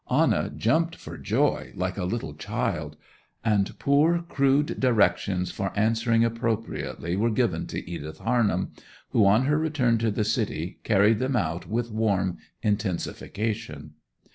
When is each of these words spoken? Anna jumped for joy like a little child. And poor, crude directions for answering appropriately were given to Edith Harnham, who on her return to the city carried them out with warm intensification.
Anna 0.09 0.49
jumped 0.49 0.95
for 0.95 1.15
joy 1.15 1.73
like 1.75 1.95
a 1.95 2.05
little 2.05 2.33
child. 2.33 2.97
And 3.45 3.77
poor, 3.77 4.23
crude 4.27 4.79
directions 4.79 5.51
for 5.51 5.71
answering 5.77 6.25
appropriately 6.25 7.15
were 7.15 7.29
given 7.29 7.67
to 7.67 7.87
Edith 7.87 8.17
Harnham, 8.17 8.71
who 9.11 9.27
on 9.27 9.45
her 9.45 9.59
return 9.59 9.99
to 9.99 10.09
the 10.09 10.25
city 10.25 10.79
carried 10.83 11.19
them 11.19 11.35
out 11.35 11.67
with 11.69 11.91
warm 11.91 12.39
intensification. 12.63 13.93